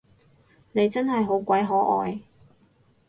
[0.71, 2.21] 你真係好鬼可愛